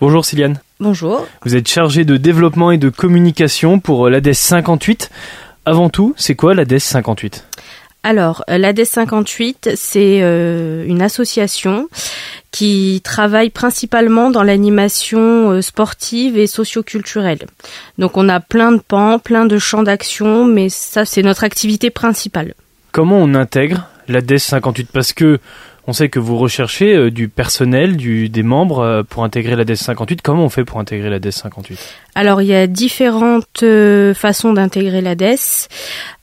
[0.00, 0.58] Bonjour Siliane.
[0.80, 1.26] Bonjour.
[1.44, 5.10] Vous êtes chargée de développement et de communication pour euh, l'ADES 58.
[5.66, 7.46] Avant tout, c'est quoi l'ADES 58
[8.02, 11.90] alors, euh, l'ADES 58, c'est euh, une association
[12.50, 17.40] qui travaille principalement dans l'animation sportive et socioculturelle.
[17.98, 21.90] Donc on a plein de pans, plein de champs d'action, mais ça c'est notre activité
[21.90, 22.54] principale.
[22.90, 25.38] Comment on intègre l'ADES 58 Parce que
[25.86, 29.64] on sait que vous recherchez euh, du personnel, du, des membres euh, pour intégrer la
[29.64, 30.22] DES 58.
[30.22, 31.78] Comment on fait pour intégrer la DES 58
[32.14, 35.68] Alors, il y a différentes euh, façons d'intégrer la DES.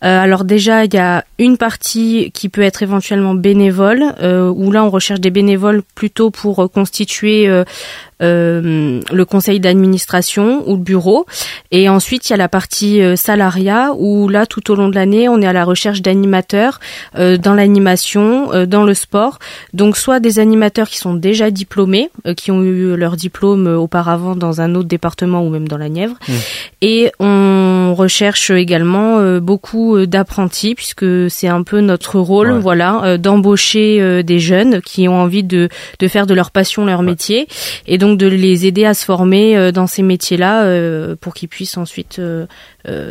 [0.02, 4.90] alors déjà, il y a une partie qui peut être éventuellement bénévole, où là, on
[4.90, 7.50] recherche des bénévoles plutôt pour constituer
[8.24, 11.28] euh, le conseil d'administration ou le bureau.
[11.70, 14.96] Et ensuite, il y a la partie euh, salariat où là, tout au long de
[14.96, 16.80] l'année, on est à la recherche d'animateurs
[17.16, 19.38] euh, dans l'animation, dans le sport.
[19.74, 24.62] Donc, soit des animateurs qui sont déjà diplômés, qui ont eu leur diplôme auparavant dans
[24.62, 26.16] un autre département ou même dans la Nièvre.
[26.28, 26.34] Mmh.
[26.82, 34.40] Et on recherche également beaucoup d'apprentis puisque c'est un peu notre rôle, voilà, d'embaucher des
[34.40, 37.48] jeunes qui ont envie de, de faire de leur passion leur métier.
[37.86, 41.50] Et donc, de les aider à se former euh, dans ces métiers-là euh, pour qu'ils
[41.50, 42.48] puissent ensuite euh,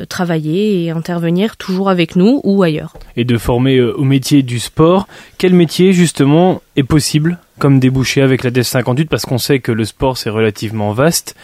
[0.08, 2.94] travailler et intervenir toujours avec nous ou ailleurs.
[3.16, 5.06] Et de former au métier du sport,
[5.38, 9.72] quel métier justement est possible comme débouché avec la DES 58 parce qu'on sait que
[9.72, 11.34] le sport c'est relativement vaste.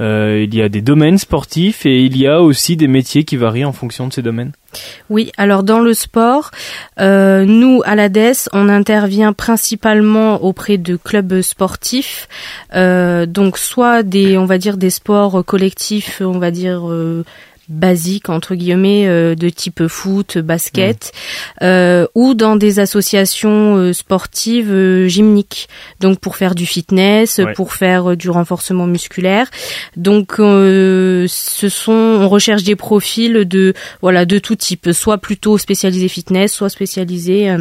[0.00, 3.36] Euh, il y a des domaines sportifs et il y a aussi des métiers qui
[3.36, 4.52] varient en fonction de ces domaines.
[5.10, 6.52] Oui, alors dans le sport,
[7.00, 12.28] euh, nous à la DES, on intervient principalement auprès de clubs sportifs,
[12.74, 16.82] euh, donc soit des, on va dire des sports collectifs, on va dire
[17.68, 21.12] basiques entre guillemets euh, de type foot, basket,
[21.62, 25.68] euh, ou dans des associations euh, sportives gymniques.
[26.00, 29.50] Donc pour faire du fitness, pour faire du renforcement musculaire.
[29.96, 36.08] Donc ce sont, on recherche des profils de voilà de tout type, soit plutôt spécialisés
[36.08, 37.54] fitness, soit spécialisés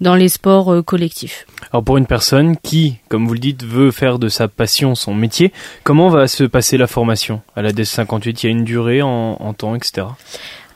[0.00, 1.46] dans les sports collectifs.
[1.72, 5.14] Alors pour une personne qui, comme vous le dites, veut faire de sa passion son
[5.14, 5.52] métier,
[5.84, 7.42] comment va se passer la formation?
[7.54, 10.08] À la DES 58 Il y a une durée en, en temps, etc.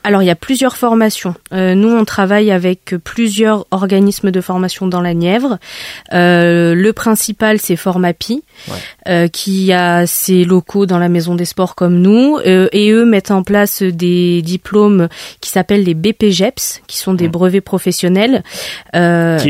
[0.04, 1.34] Alors il y a plusieurs formations.
[1.52, 5.58] Euh, nous on travaille avec plusieurs organismes de formation dans la Nièvre.
[6.12, 8.42] Euh, le principal c'est Formapi,
[9.08, 13.30] euh, qui a ses locaux dans la Maison des Sports comme nous, et eux mettent
[13.30, 15.08] en place des diplômes
[15.40, 18.42] qui s'appellent les BPGEPS, qui sont des brevets professionnels.
[18.92, 18.98] Qui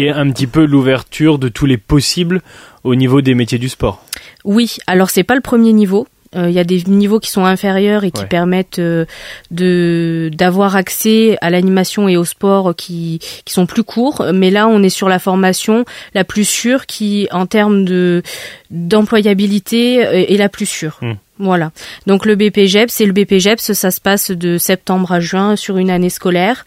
[0.06, 2.42] est un petit peu l'ouverture de tous les possibles
[2.84, 4.02] au niveau des métiers du sport.
[4.44, 6.06] Oui, alors c'est pas le premier niveau.
[6.36, 9.06] Euh, il y a des niveaux qui sont inférieurs et qui permettent euh,
[9.50, 14.24] de d'avoir accès à l'animation et au sport qui qui sont plus courts.
[14.32, 15.84] Mais là, on est sur la formation
[16.14, 18.22] la plus sûre qui, en termes de
[18.70, 20.98] d'employabilité, euh, est la plus sûre.
[21.00, 21.14] Hmm.
[21.38, 21.70] Voilà.
[22.06, 25.90] Donc le BPGEPS, c'est le BPGEPS, ça se passe de septembre à juin sur une
[25.90, 26.64] année scolaire.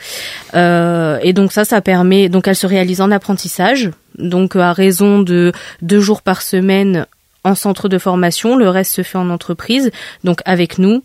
[0.53, 5.19] Euh, et donc ça, ça permet, donc elle se réalise en apprentissage, donc à raison
[5.19, 5.51] de
[5.81, 7.05] deux jours par semaine
[7.43, 9.91] en centre de formation, le reste se fait en entreprise,
[10.23, 11.03] donc avec nous.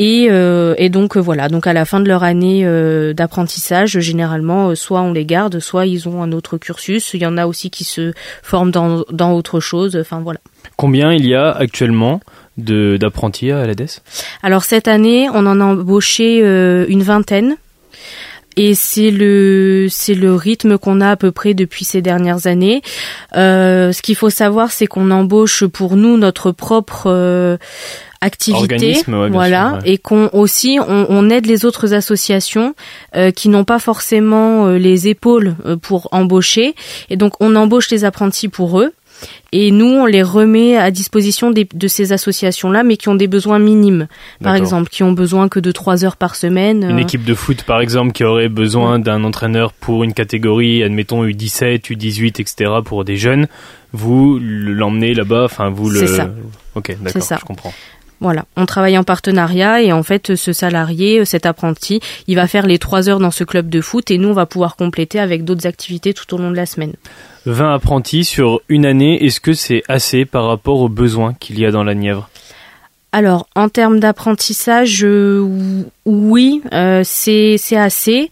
[0.00, 4.00] Et, euh, et donc euh, voilà, donc à la fin de leur année euh, d'apprentissage,
[4.00, 7.12] généralement, soit on les garde, soit ils ont un autre cursus.
[7.12, 9.98] Il y en a aussi qui se forment dans, dans autre chose.
[10.00, 10.40] Enfin voilà.
[10.76, 12.20] Combien il y a actuellement
[12.56, 14.00] d'apprentis à l'ADES
[14.42, 17.56] Alors cette année, on en a embauché une vingtaine.
[18.62, 22.82] Et c'est le c'est le rythme qu'on a à peu près depuis ces dernières années.
[23.34, 27.56] Euh, ce qu'il faut savoir, c'est qu'on embauche pour nous notre propre euh,
[28.20, 32.74] activité, voilà, et qu'on aussi on, on, aide les autres associations
[33.16, 36.74] euh, qui n'ont pas forcément euh, les épaules euh, pour embaucher,
[37.08, 38.92] et donc on embauche les apprentis pour eux.
[39.52, 43.58] Et nous, on les remet à disposition de ces associations-là, mais qui ont des besoins
[43.58, 44.06] minimes.
[44.42, 46.84] Par exemple, qui ont besoin que de trois heures par semaine.
[46.88, 47.02] Une euh.
[47.02, 51.90] équipe de foot, par exemple, qui aurait besoin d'un entraîneur pour une catégorie, admettons U17,
[51.90, 53.48] U18, etc., pour des jeunes,
[53.92, 56.00] vous l'emmenez là-bas, enfin, vous le...
[56.00, 56.30] C'est ça.
[56.76, 57.72] Ok, d'accord, je comprends.
[58.20, 62.66] Voilà, on travaille en partenariat et en fait ce salarié, cet apprenti, il va faire
[62.66, 65.44] les trois heures dans ce club de foot et nous on va pouvoir compléter avec
[65.44, 66.92] d'autres activités tout au long de la semaine.
[67.46, 71.64] 20 apprentis sur une année, est-ce que c'est assez par rapport aux besoins qu'il y
[71.64, 72.28] a dans la Nièvre?
[73.12, 78.30] Alors, en termes d'apprentissage, euh, oui, euh, c'est c'est assez.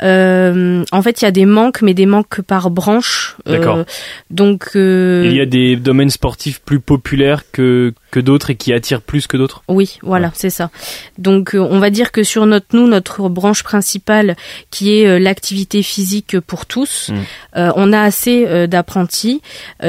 [0.00, 3.36] Euh, en fait, il y a des manques, mais des manques par branche.
[3.48, 3.84] Euh, D'accord.
[4.30, 9.02] donc il y a des domaines sportifs plus populaires que que d'autres et qui attirent
[9.02, 9.64] plus que d'autres.
[9.66, 10.70] Oui, voilà, c'est ça.
[11.18, 14.36] Donc on va dire que sur notre nous notre branche principale
[14.70, 17.72] qui est l'activité physique pour tous, mmh.
[17.74, 19.42] on a assez d'apprentis.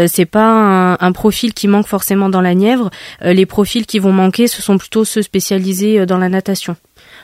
[0.07, 2.90] c'est pas un, un, profil qui manque forcément dans la Nièvre.
[3.22, 6.75] les profils qui vont manquer, ce sont plutôt ceux spécialisés dans la natation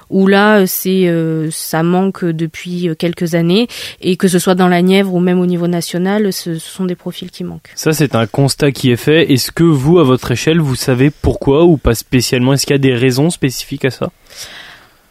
[0.10, 3.68] où là c'est euh, ça manque depuis quelques années
[4.02, 6.96] et que ce soit dans la Nièvre ou même au niveau national, ce, sont des
[6.96, 7.72] profils qui manquent.
[7.76, 9.32] Ça c'est un constat qui est fait.
[9.32, 12.54] Est-ce que vous à votre échelle vous savez pourquoi ou pas spécialement?
[12.54, 14.12] Est-ce qu'il y a des raisons spécifiques à ça?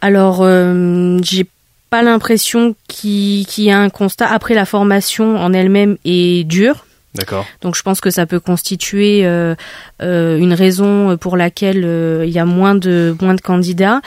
[0.01, 1.45] Alors euh, j'ai
[1.89, 4.27] pas l'impression qu'il y a un constat.
[4.27, 7.45] Après la formation en elle-même est dure D'accord.
[7.61, 9.53] Donc je pense que ça peut constituer euh,
[10.01, 14.01] euh, une raison pour laquelle euh, il y a moins de moins de candidats.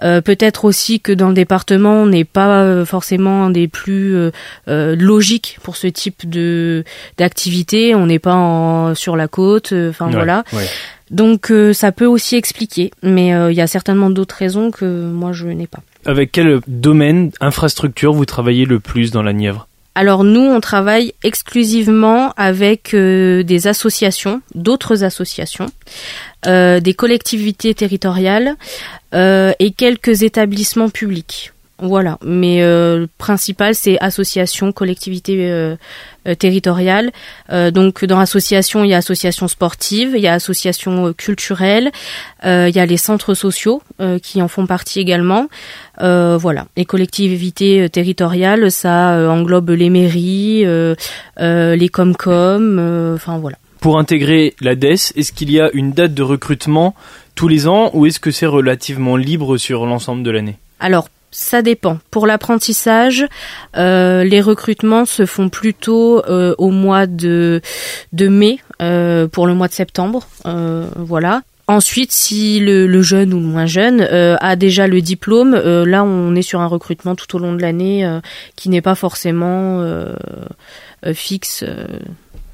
[0.00, 4.30] Peut-être aussi que dans le département on n'est pas forcément des plus
[4.66, 6.84] logiques pour ce type de
[7.18, 7.94] d'activité.
[7.94, 9.72] On n'est pas en, sur la côte.
[9.72, 10.44] Enfin voilà.
[11.10, 15.46] Donc ça peut aussi expliquer, mais il y a certainement d'autres raisons que moi je
[15.46, 15.80] n'ai pas.
[16.04, 19.68] Avec quel domaine, infrastructure, vous travaillez le plus dans la Nièvre?
[19.94, 25.66] Alors nous, on travaille exclusivement avec euh, des associations, d'autres associations,
[26.46, 28.56] euh, des collectivités territoriales
[29.14, 31.52] euh, et quelques établissements publics.
[31.82, 35.76] Voilà, mais le principal c'est association, collectivité
[36.38, 37.10] territoriale.
[37.50, 41.90] donc dans association, il y a association sportive, il y a association culturelle,
[42.44, 43.82] il y a les centres sociaux
[44.22, 45.48] qui en font partie également.
[46.00, 50.64] Euh, voilà, les collectivités euh, territoriales, ça euh, englobe les mairies,
[51.38, 53.56] les comcom, enfin voilà.
[53.80, 56.94] Pour intégrer la DES, est-ce qu'il y a une date de recrutement
[57.34, 60.56] tous les ans ou est-ce que c'est relativement libre sur l'ensemble de l'année?
[60.78, 61.98] Alors, ça dépend.
[62.10, 63.26] Pour l'apprentissage,
[63.74, 67.60] les recrutements se font plutôt au mois de,
[68.12, 70.28] de mai pour le mois de septembre.
[70.96, 71.42] voilà.
[71.68, 76.02] Ensuite, si le, jeune ou le moins jeune euh, a déjà le diplôme, euh, là
[76.02, 78.20] on est sur un recrutement tout au long de l'année euh,
[78.56, 79.82] qui n'est pas forcément
[81.14, 81.64] fixe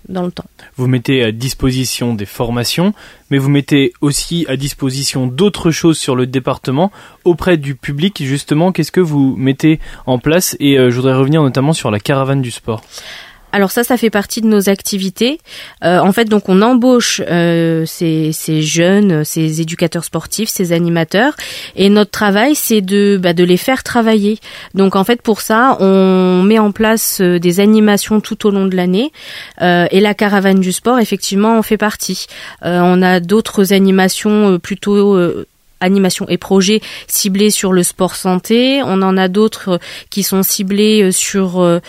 [0.08, 0.44] dans le temps.
[0.76, 2.94] Vous mettez à disposition des formations,
[3.31, 6.90] mais vous mettez aussi à disposition d'autres choses sur le département
[7.25, 8.22] auprès du public.
[8.25, 10.56] Justement, qu'est-ce que vous mettez en place?
[10.60, 12.82] Et je voudrais revenir notamment sur la caravane du sport
[13.52, 15.40] alors ça, ça fait partie de nos activités.
[15.84, 21.34] Euh, en fait, donc on embauche euh, ces, ces, jeunes, ces éducateurs sportifs, ces animateurs,
[21.74, 24.38] et notre travail, c'est de, bah, de les faire travailler.
[24.74, 28.66] Donc en fait, pour ça, on met en place euh, des animations tout au long
[28.66, 29.12] de l'année,
[29.60, 32.26] et la caravane du sport, effectivement, en fait partie.
[32.62, 35.16] on a d'autres animations plutôt
[35.80, 38.82] animations et projets ciblés sur le sport santé.
[38.84, 39.78] On en a d'autres
[40.10, 41.80] qui sont ciblés sur euh,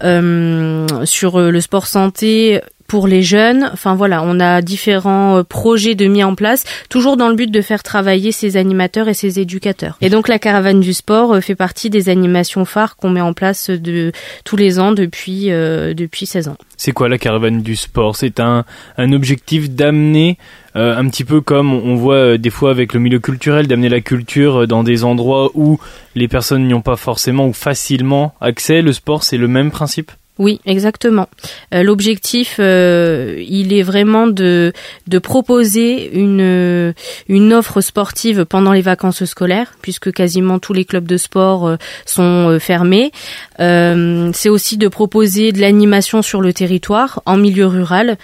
[0.00, 2.60] sur euh, le sport santé
[2.94, 3.68] pour les jeunes.
[3.72, 7.50] Enfin voilà, on a différents euh, projets de mis en place, toujours dans le but
[7.50, 9.98] de faire travailler ces animateurs et ces éducateurs.
[10.00, 13.68] Et donc la caravane du sport fait partie des animations phares qu'on met en place
[13.68, 14.12] de
[14.44, 16.56] tous les ans depuis depuis 16 ans.
[16.76, 18.14] C'est quoi la caravane du sport?
[18.14, 18.64] C'est un,
[18.96, 20.38] un objectif d'amener
[20.76, 23.88] euh, un petit peu comme on voit euh, des fois avec le milieu culturel, d'amener
[23.88, 25.78] la culture euh, dans des endroits où
[26.16, 28.82] les personnes n'y ont pas forcément ou facilement accès.
[28.82, 30.10] Le sport, c'est le même principe?
[30.38, 31.28] Oui, exactement.
[31.72, 34.72] L'objectif, il est vraiment de,
[35.06, 36.92] de proposer une,
[37.28, 42.58] une offre sportive pendant les vacances scolaires, puisque quasiment tous les clubs de sport sont
[42.60, 43.12] fermés.
[43.58, 48.16] C'est aussi de proposer de l'animation sur le territoire, en milieu rural,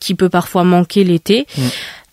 [0.00, 1.46] qui peut parfois manquer l'été.
[1.56, 1.62] Mm.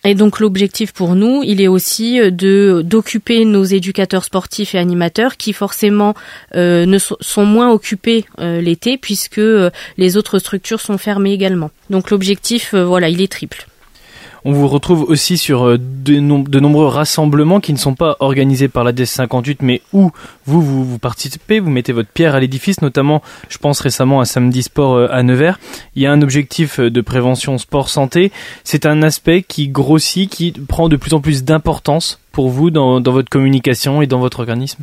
[0.04, 4.78] Et donc l'objectif pour nous, il est aussi euh, de d'occuper nos éducateurs sportifs et
[4.78, 6.14] animateurs qui forcément
[6.54, 9.40] euh, ne sont moins occupés euh, l'été puisque
[9.98, 11.70] les autres structures sont fermées également.
[11.90, 13.66] Donc l'objectif, voilà, il est triple.
[14.44, 18.84] On vous retrouve aussi sur euh, de, nombreux rassemblements qui ne sont pas organisés par
[18.84, 20.10] la DES 58, mais où
[20.46, 24.62] vous, vous, participez, vous mettez votre pierre à l'édifice, notamment, je pense récemment à Samedi
[24.62, 25.58] Sport euh, à Nevers.
[25.94, 28.32] Il y a un objectif euh, de prévention sport-santé.
[28.64, 33.00] C'est un aspect qui grossit, qui prend de plus en plus d'importance pour vous dans,
[33.00, 34.82] dans, votre communication et dans votre organisme?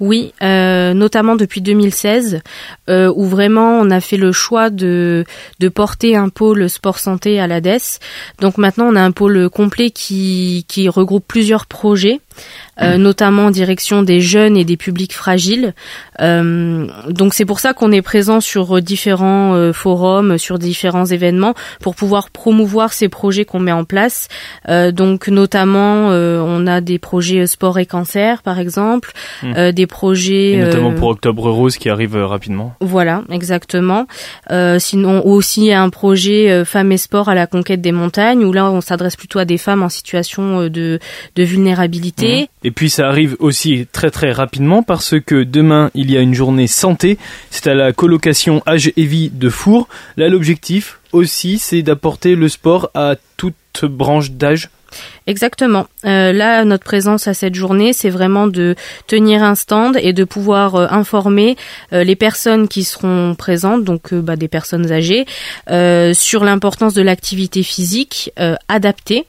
[0.00, 2.42] Oui, euh, notamment depuis 2016,
[2.88, 5.24] euh, où vraiment on a fait le choix de,
[5.60, 7.98] de porter un pôle sport santé à l'ADES.
[8.40, 12.20] Donc maintenant on a un pôle complet qui, qui regroupe plusieurs projets.
[12.82, 15.72] Euh, notamment en direction des jeunes et des publics fragiles.
[16.20, 21.54] Euh, donc c'est pour ça qu'on est présent sur différents euh, forums, sur différents événements,
[21.80, 24.28] pour pouvoir promouvoir ces projets qu'on met en place.
[24.68, 29.12] donc notamment, on a des projets sport et cancer, par exemple,
[29.42, 29.72] mmh.
[29.72, 30.52] des projets...
[30.52, 32.74] Et notamment pour Octobre Rose qui arrive rapidement.
[32.80, 34.06] Voilà, exactement.
[34.78, 38.80] sinon aussi un projet Femmes et Sport à la conquête des montagnes, où là on
[38.80, 40.98] s'adresse plutôt à des femmes en situation de,
[41.36, 42.25] de vulnérabilité.
[42.26, 42.46] Mmh.
[42.64, 46.34] Et puis ça arrive aussi très très rapidement parce que demain il y a une
[46.34, 47.18] journée santé,
[47.50, 49.88] c'est à la colocation Âge et Vie de Four.
[50.16, 54.70] Là l'objectif aussi c'est d'apporter le sport à toute branche d'âge.
[55.26, 55.86] Exactement.
[56.04, 60.24] Euh, là, notre présence à cette journée, c'est vraiment de tenir un stand et de
[60.24, 61.56] pouvoir euh, informer
[61.92, 65.26] euh, les personnes qui seront présentes, donc bah, des personnes âgées,
[66.14, 68.32] sur l'importance de l'activité physique
[68.68, 69.26] adaptée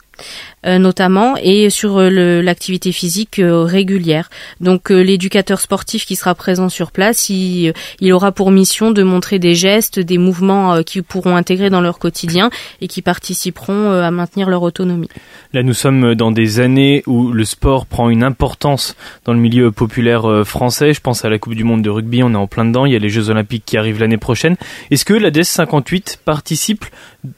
[0.66, 4.30] notamment et sur euh, l'activité physique euh, régulière.
[4.60, 7.74] Donc l'éducateur sportif qui sera présent sur place, il,
[8.12, 12.50] aura pour mission de montrer des gestes, des mouvements qu'ils pourront intégrer dans leur quotidien
[12.82, 15.10] et qui participeront à maintenir leur autonomie.
[15.54, 18.96] Là, nous sommes dans des années où le sport prend une importance
[19.26, 20.94] dans le milieu populaire français.
[20.94, 22.86] Je pense à la Coupe du Monde de rugby, on est en plein dedans.
[22.86, 24.56] Il y a les Jeux Olympiques qui arrivent l'année prochaine.
[24.92, 26.86] Est-ce que la DES 58 participe,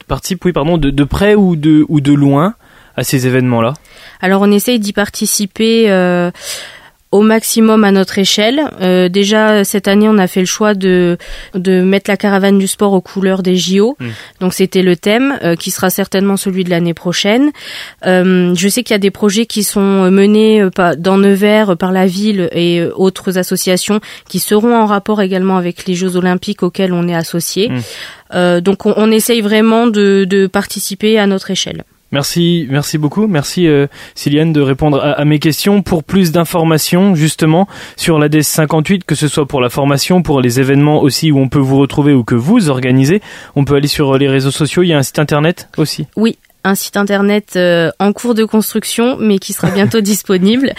[0.08, 2.56] participe, oui, pardon, de, de près ou de, ou de loin
[3.00, 3.74] à ces événements-là
[4.22, 5.90] Alors on essaye d'y participer.
[5.90, 6.32] Euh,
[7.12, 8.62] au maximum à notre échelle.
[8.82, 11.18] Euh, déjà cette année, on a fait le choix de
[11.56, 13.98] de mettre la caravane du sport aux couleurs des JO.
[14.00, 14.10] Hmm.
[14.42, 17.50] Donc c'était le thème euh, qui sera certainement celui de l'année prochaine.
[18.04, 20.64] je sais qu'il y a des projets qui sont menés
[21.00, 25.96] dans Nevers par la ville et autres associations qui seront en rapport également avec les
[25.96, 27.72] Jeux Olympiques auxquels on est associé.
[27.72, 28.60] Hmm.
[28.60, 31.86] donc on, on, essaye vraiment de, de participer à notre échelle.
[32.12, 33.28] Merci, merci beaucoup.
[33.28, 35.82] Merci euh, de répondre à, mes questions.
[35.82, 40.60] Pour plus d'informations justement sur l'ADES 58, que ce soit pour la formation, pour les
[40.60, 43.22] événements aussi où on peut vous retrouver ou que vous organisez,
[43.56, 44.84] on peut aller sur les réseaux sociaux.
[44.84, 46.08] Il y a un site internet aussi.
[46.16, 50.74] Oui, un site internet euh, en cours de construction mais qui sera bientôt disponible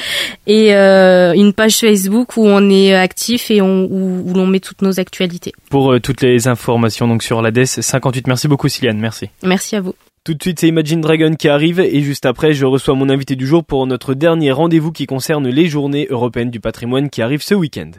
[0.47, 4.83] et euh, une page Facebook où on est actif et on, où, l'on met toutes
[4.83, 5.53] nos actualités.
[5.71, 8.27] Pour euh, toutes les informations donc sur l'ADES 58.
[8.27, 9.31] Merci beaucoup Siliane, merci.
[9.43, 9.95] Merci à vous.
[10.23, 13.37] Tout de suite, c'est Imagine Dragon qui arrive et juste après, je reçois mon invité
[13.37, 17.43] du jour pour notre dernier rendez-vous qui concerne les journées européennes du patrimoine qui arrivent
[17.43, 17.93] ce week-end.